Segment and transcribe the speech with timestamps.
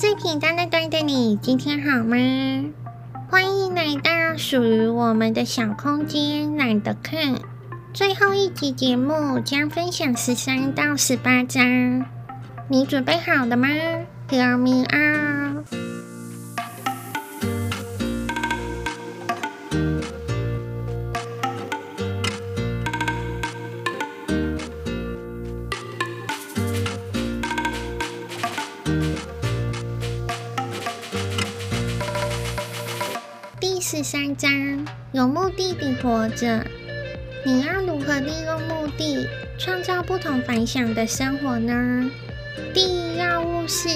[0.00, 2.16] 最平淡的对的你，今天好吗？
[3.28, 7.34] 欢迎来到属于我们的小空间，懒得看。
[7.92, 12.06] 最后一集节目将分享十三到十八章，
[12.68, 13.68] 你准备好了吗
[14.30, 15.79] ？Hear me out。
[33.92, 34.52] 第三章，
[35.10, 36.64] 有目的地活着。
[37.44, 39.26] 你要如何利用目的，
[39.58, 42.08] 创造不同凡响的生活呢？
[42.72, 43.88] 第一要务是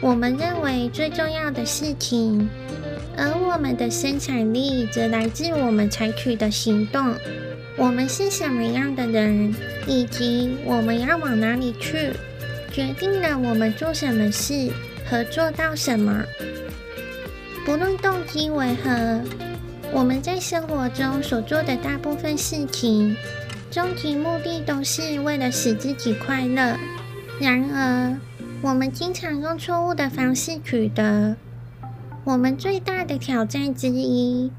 [0.00, 2.48] 我们认为最重要的事情，
[3.18, 7.14] 而我们的生产力则来自我们采取的行动。
[7.76, 9.54] 我们是什么样的人，
[9.86, 12.14] 以及我们要往哪里去，
[12.72, 14.70] 决定了我们做什么事
[15.04, 16.24] 和做到什么。
[17.64, 19.20] 不论动机为何，
[19.90, 23.16] 我们在生活中所做的大部分事情，
[23.70, 26.76] 终极目的都是为了使自己快乐。
[27.40, 28.18] 然而，
[28.60, 31.36] 我们经常用错误的方式取得。
[32.24, 34.52] 我们最大的挑战之一，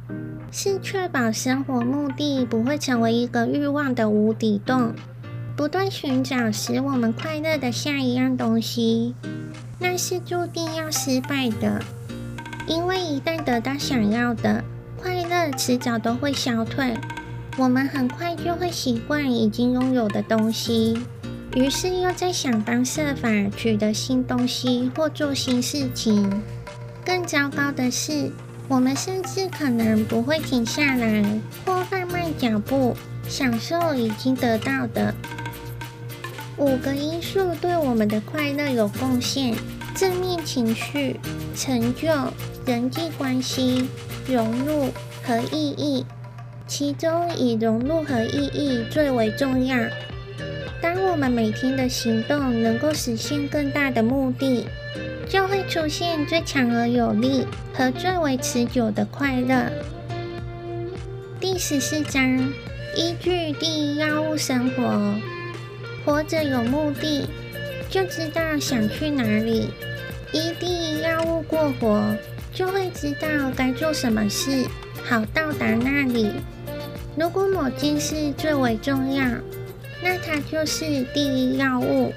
[0.52, 4.94] 是确保生活目的不会成为一个欲望的无底洞，
[5.56, 9.14] 不断寻找使我们快乐的下一样东西，
[9.78, 11.84] 那是注定要失败的。
[12.68, 14.64] 因为一旦得到想要的，
[15.02, 16.96] 快乐迟早都会消退。
[17.58, 21.00] 我们很快就会习惯已经拥有的东西，
[21.56, 26.42] 于是又在想方设法取得新东西或做新事情。
[27.06, 28.32] 更糟糕的是，
[28.68, 31.24] 我们甚至可能不会停下来
[31.66, 35.14] 或放慢脚步，享受已经得到的。
[36.58, 39.56] 五个因素对我们的快乐有贡献：
[39.96, 41.20] 正面情绪、
[41.56, 42.10] 成就。
[42.66, 43.88] 人际关系、
[44.28, 44.90] 融入
[45.24, 46.04] 和意义，
[46.66, 49.78] 其中以融入和意义最为重要。
[50.82, 54.66] 当我们每天的行动能够实现更大的目的，
[55.30, 59.72] 就会出现最强而有力和最为持久的快乐。
[61.40, 62.52] 第十四章，
[62.96, 65.14] 依据第一要务生活，
[66.04, 67.28] 活着有目的，
[67.92, 69.70] 就知道想去哪里。
[70.32, 72.02] 依第一要务过活。
[72.56, 74.66] 就会知道该做什么事，
[75.04, 76.32] 好到达那里。
[77.18, 79.26] 如果某件事最为重要，
[80.02, 82.14] 那它就是第一要务，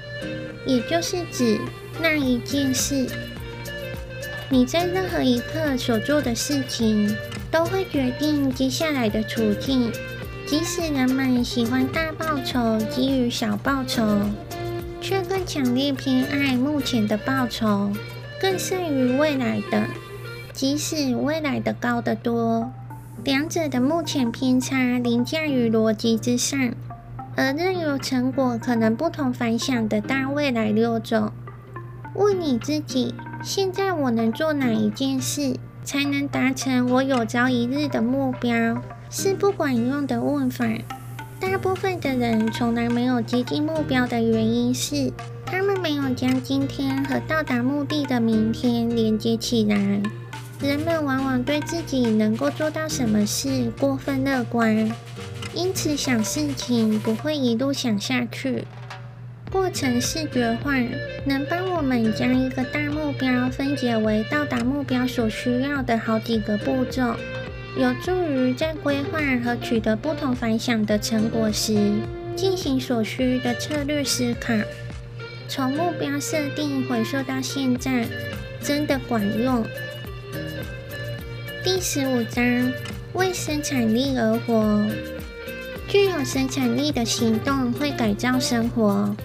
[0.65, 1.59] 也就是指
[2.01, 3.05] 那一件事。
[4.49, 7.13] 你在任何一刻所做的事情，
[7.51, 9.91] 都会决定接下来的处境。
[10.47, 14.01] 即使人们喜欢大报酬基于小报酬，
[15.01, 17.91] 却更强烈偏爱目前的报酬，
[18.41, 19.83] 更胜于未来的。
[20.59, 22.69] 即使未来的高得多，
[23.23, 26.73] 两者的目前偏差凌驾于逻辑之上，
[27.37, 31.31] 而任由成果可能不同凡响的大未来溜走。
[32.13, 35.55] 问你自己：现在我能做哪一件事，
[35.85, 38.81] 才能达成我有朝一日的目标？
[39.09, 40.65] 是不管用的问法。
[41.39, 45.13] 大部分的人从来没有接近目标的原因是，
[45.45, 50.01] 他们没有将今天和到达目的的明天连接起来。
[50.61, 54.91] 人们往往对自己能够做到什么事过分乐观，
[55.53, 58.65] 因此想事情不会一路想下去。
[59.49, 60.73] 过程视觉化
[61.25, 67.15] 能帮我们将一个大目标分解为到达目标所需要的好几个步骤，
[67.77, 71.93] 有助于在规划和取得不同凡响的成果时，
[72.35, 74.53] 进行所需的策略思考。
[75.47, 78.05] 从目标设定回溯到现在，
[78.61, 79.65] 真的管用。
[81.79, 82.73] 第十五章，
[83.13, 84.85] 为生产力而活。
[85.87, 89.15] 具有生产力的行动会改造生活。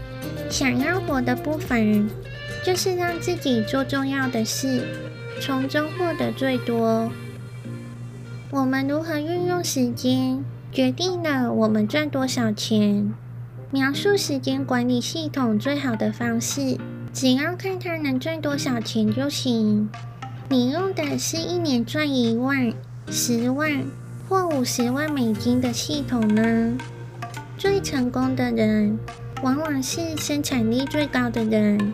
[0.48, 2.09] 想要活得不凡，
[2.65, 4.86] 就是让自己做重要的事，
[5.41, 7.10] 从中获得最多。
[8.53, 13.12] 我们如何运用时间，决定了我们赚多少钱。
[13.72, 16.78] 描述时间管理系统最好的方式，
[17.12, 19.91] 只要看它能赚多少钱就行。
[20.49, 22.71] 你用的是一年赚一万、
[23.11, 23.83] 十万
[24.29, 26.77] 或五十万美金的系统呢？
[27.57, 28.99] 最成功的人
[29.43, 31.93] 往往是生产力最高的人，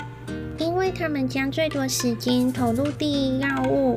[0.59, 3.97] 因为他们将最多时间投入第一要务，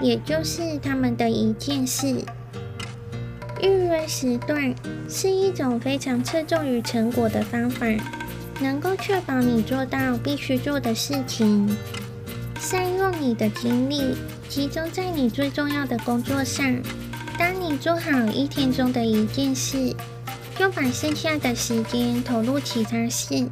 [0.00, 2.24] 也就是他们的一件事。
[3.60, 4.74] 预约时段
[5.06, 7.86] 是一种非常侧重于成果的方法，
[8.60, 11.68] 能够确保你做到必须做的事情。
[12.62, 14.14] 善用你的精力，
[14.48, 16.80] 集中在你最重要的工作上。
[17.36, 19.92] 当你做好一天中的一件事，
[20.56, 23.48] 就把剩下的时间投入其他事。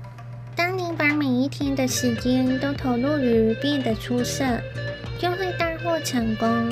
[0.54, 4.44] 当你把每一天的时间都投入于变得出色，
[5.18, 6.70] 就会大获成功。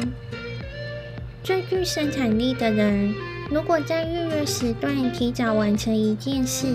[1.43, 3.12] 最具生产力的人，
[3.50, 6.69] 如果在预约时段提早完成一件事，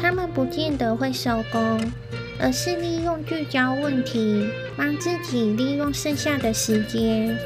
[0.00, 1.78] 他们不见得会收工，
[2.38, 7.36] 而是利用聚焦问题，帮自己利用剩下的时间。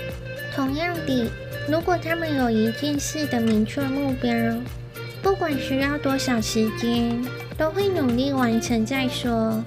[0.55, 1.31] 同样的，
[1.69, 4.33] 如果他们有一件事的明确目标，
[5.23, 7.23] 不管需要多少时间，
[7.57, 9.63] 都会努力完成再说。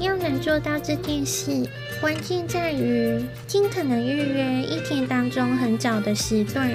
[0.00, 1.64] 要能做到这件事，
[2.00, 6.70] 关键在于尽可能预约一天当中很早的时段，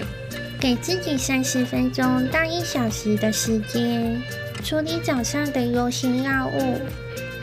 [0.59, 4.21] 给自己三十分钟到一小时的时间。
[4.63, 6.79] 处理早上的优先要务，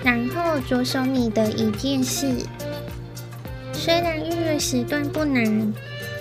[0.04, 2.46] 然后着手你的一件事。
[3.72, 5.72] 虽然预约时段不难，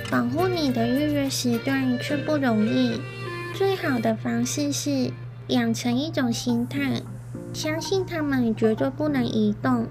[0.09, 3.01] 保护你的预约时段却不容易。
[3.53, 5.11] 最好的方式是
[5.47, 7.01] 养成一种心态，
[7.53, 9.87] 相信他们绝对不能移动。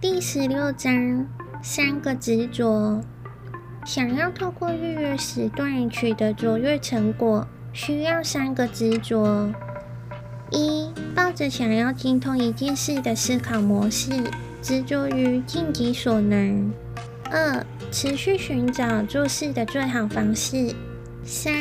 [0.00, 1.26] 第十六章，
[1.62, 3.00] 三个执着。
[3.84, 7.46] 想要透过预约时段取得卓越成果。
[7.72, 9.50] 需要三个执着：
[10.52, 14.10] 一、抱着想要精通一件事的思考模式，
[14.60, 16.70] 执着于尽己所能；
[17.30, 20.74] 二、持续寻找做事的最好方式；
[21.24, 21.52] 三、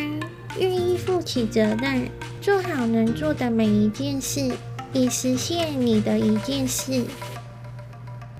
[0.59, 2.09] 愿意负起责任，
[2.41, 4.51] 做好能做的每一件事，
[4.91, 7.03] 以实现你的一件事。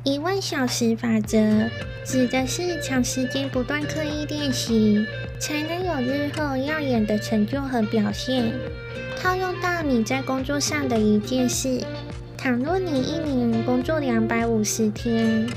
[0.04, 1.38] 一万小时法则
[2.04, 5.06] 指的是长时间不断刻意练习。
[5.42, 8.54] 才能有日后耀眼的成就和表现。
[9.22, 11.80] 套用到你在工作上的一件事，
[12.36, 15.48] 倘若你一年工作两百五十天，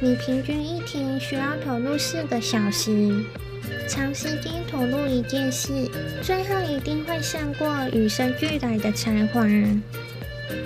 [0.00, 3.22] 你平均一天需要投入四个小时。
[3.86, 5.86] 长时间投入一件事，
[6.22, 9.42] 最后一定会胜过与生俱来的才华。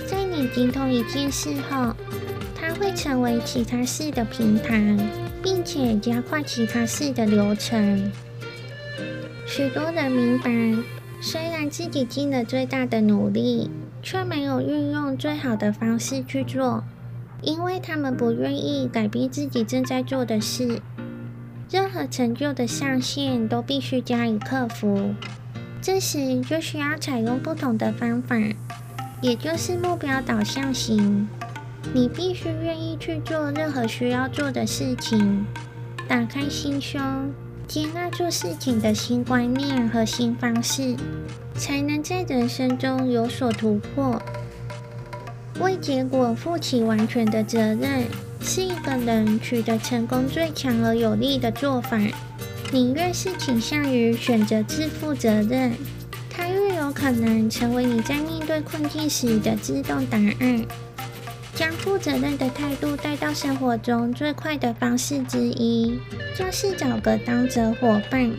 [0.06, 1.93] 在你精通一件事后，
[2.55, 4.96] 它会成为其他事的平台，
[5.43, 8.12] 并且加快其他事的流程。
[9.44, 10.50] 许多人明白，
[11.20, 13.70] 虽然自己尽了最大的努力，
[14.02, 16.84] 却没有运用最好的方式去做，
[17.42, 20.80] 因为他们不愿意改变自己正在做的事。
[21.70, 25.12] 任何成就的上限都必须加以克服，
[25.82, 28.36] 这时就需要采用不同的方法，
[29.20, 31.28] 也就是目标导向型。
[31.92, 35.44] 你必须愿意去做任何需要做的事情，
[36.06, 37.00] 打开心胸。
[37.68, 40.96] 接纳做事情的新观念和新方式，
[41.54, 44.20] 才能在人生中有所突破。
[45.60, 48.04] 为结果负起完全的责任，
[48.40, 52.00] 是一个人取得成功最强而有力的做法。
[52.72, 55.74] 你越是倾向于选择自负责任，
[56.30, 60.64] 它越有可能成为你在面对困境时的自动答案。
[61.58, 65.99] 将负责任的态度带到生活中，最快的方式之一，
[66.37, 68.31] 就是找个当责伙伴。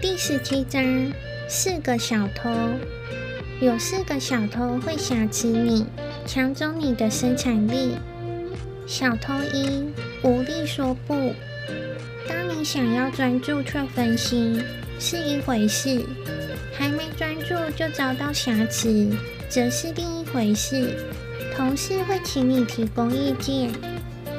[0.00, 0.82] 第十七章，
[1.48, 2.50] 四个小偷。
[3.60, 5.86] 有四个小偷会挟持你，
[6.26, 7.92] 抢走你的生产力。
[8.84, 9.84] 小偷一，
[10.24, 11.32] 无力说不。
[12.28, 14.60] 当你想要专注却分心，
[14.98, 16.04] 是一回事；
[16.72, 19.16] 还没专注就遭到挟持，
[19.48, 20.96] 则是另一回事。
[21.56, 23.70] 同事会请你提供意见，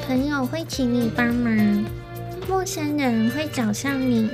[0.05, 1.85] 朋友会请你帮忙，
[2.49, 4.29] 陌生人会找上你，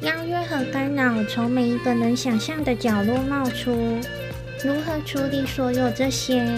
[0.00, 4.00] 邀约和干扰从每一个能想象的角落冒出。
[4.64, 6.48] 如何处理所有这些，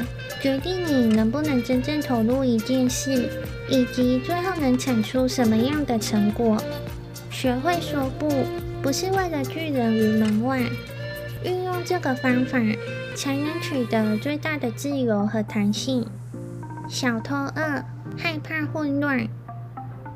[0.41, 3.29] 决定你能不能真正投入一件事，
[3.69, 6.57] 以及最后能产出什么样的成果。
[7.29, 8.29] 学会说不，
[8.81, 10.63] 不是为了拒人于门外。
[11.45, 12.59] 运用这个方法，
[13.19, 16.07] 才能取得最大的自由和弹性。
[16.89, 17.85] 小偷二，
[18.17, 19.27] 害怕混乱。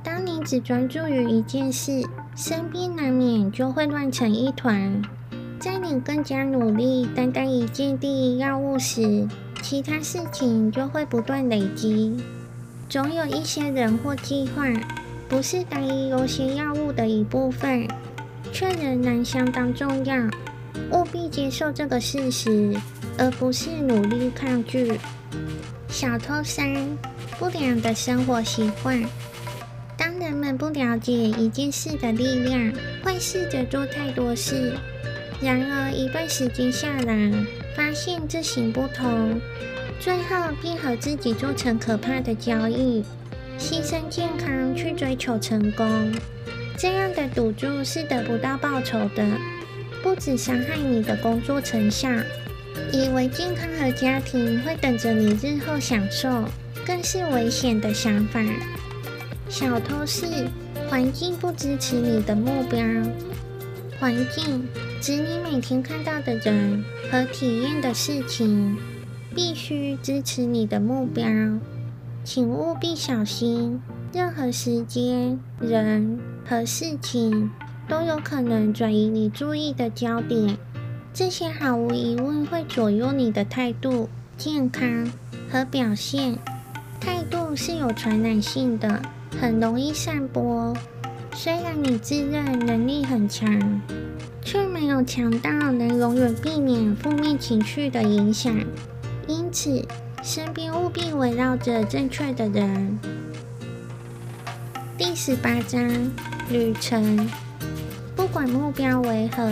[0.05, 2.07] 当你只专注于一件事，
[2.37, 5.03] 身边难免就会乱成一团。
[5.59, 9.27] 在你更加努力单单一件第一要务时，
[9.61, 12.23] 其他事情就会不断累积。
[12.89, 14.63] 总有一些人或计划，
[15.29, 17.89] 不是单一优先要务的一部分，
[18.53, 20.15] 却仍然相当重要。
[20.91, 22.75] 务必接受这个事实，
[23.19, 24.99] 而不是努力抗拒。
[25.89, 26.75] 小偷三，
[27.39, 29.03] 不良的生活习惯。
[29.97, 32.73] 当人们不了解一件事的力量，
[33.05, 34.73] 会试着做太多事。
[35.41, 37.33] 然而一段时间下来，
[37.77, 39.41] 发现这行不通，
[40.01, 43.05] 最后便和自己做成可怕的交易，
[43.59, 46.13] 牺牲健康去追求成功。
[46.77, 49.25] 这样的赌注是得不到报酬的，
[50.03, 52.09] 不止伤害你的工作成效，
[52.93, 56.45] 以为健康和家庭会等着你日后享受，
[56.85, 58.41] 更是危险的想法。
[59.49, 60.27] 小偷是
[60.89, 62.81] 环境不支持你的目标，
[64.01, 64.67] 环境
[65.01, 68.77] 指你每天看到的人和体验的事情，
[69.35, 71.27] 必须支持你的目标，
[72.25, 73.81] 请务必小心，
[74.13, 77.51] 任何时间、人和事情
[77.89, 80.57] 都有可能转移你注意的焦点，
[81.13, 85.11] 这些毫无疑问会左右你的态度、健康
[85.51, 86.39] 和表现。
[87.01, 89.03] 态度是有传染性的。
[89.41, 90.77] 很容易散播。
[91.35, 93.81] 虽然你自认能力很强，
[94.45, 98.55] 却没有强到能永远避免负面情绪的影响。
[99.27, 99.85] 因此，
[100.23, 102.99] 身边务必围绕着正确的人。
[104.99, 105.91] 第十八章：
[106.51, 107.29] 旅程。
[108.33, 109.45] 不管目标为何，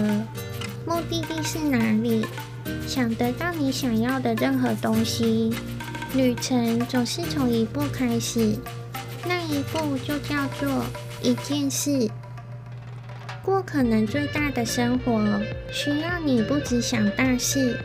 [0.87, 2.25] 目的地是哪里，
[2.87, 5.53] 想得到你想要的任何东西，
[6.15, 8.57] 旅程总是从一步开始。
[9.29, 10.83] 那一步就叫做
[11.23, 12.09] 一件事。
[13.43, 15.29] 过可能最大的生活，
[15.71, 17.79] 需要你不只想大事，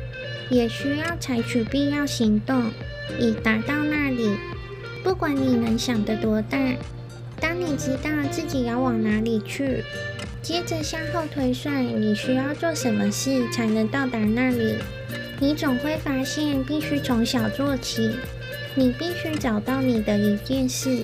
[0.50, 2.72] 也需要采取必要行动，
[3.20, 4.38] 以达到那里。
[5.04, 6.58] 不管你能想得多大，
[7.42, 9.84] 当你知道自己要往哪里去，
[10.46, 14.76] 接着向后推算你需要做什么事才能到达那里，
[15.40, 18.12] 你总会发现必须从小做起。
[18.76, 21.00] 你必须找到你的一件事。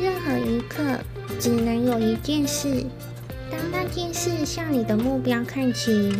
[0.00, 0.98] 任何一刻
[1.38, 2.82] 只能有一件事。
[3.50, 6.10] 当那件事向你的目标看齐，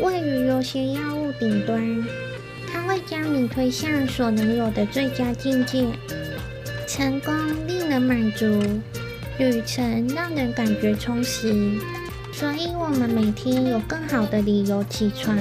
[0.00, 2.06] 位于优先要务顶端，
[2.72, 5.84] 它会将你推向所能有的最佳境界。
[6.88, 7.34] 成功
[7.66, 8.46] 令人满足，
[9.36, 11.52] 旅程让人感觉充实，
[12.32, 15.36] 所以我们每天有更好的理由起床，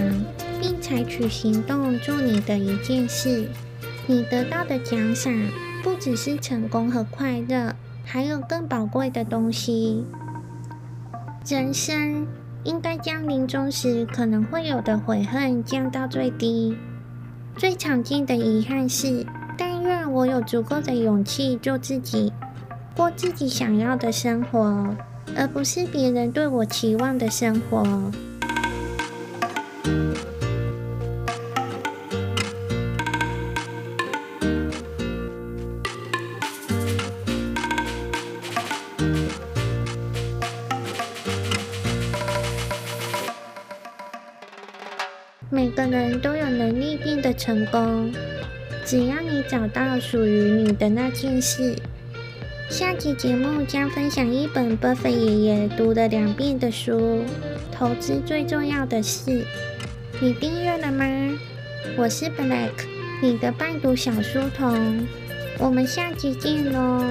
[0.60, 3.48] 并采取行动做你的一件事。
[4.08, 5.32] 你得到的奖赏
[5.84, 10.04] 不只是成功和快乐，还有更宝贵的东西。
[11.48, 12.26] 人生
[12.64, 16.76] 应该将临终时可能会有的悔恨降到最低。
[17.56, 19.24] 最常见的遗憾是：
[19.56, 22.34] 但愿我有足够的勇气做自己，
[22.96, 24.96] 过自己想要的生活，
[25.36, 28.12] 而不是别人对我期望的生活。
[45.50, 48.12] 每个人都有能力变得成功，
[48.86, 51.76] 只要你找到属于你的那件事。
[52.74, 57.20] 下期节目将分享一本巴菲爷爷读了两遍的书
[57.72, 59.30] 《投资最重要的事》，
[60.20, 61.06] 你订阅了吗？
[61.96, 62.72] 我是 Black，
[63.22, 65.06] 你的伴读小书童，
[65.60, 67.06] 我们下期见喽。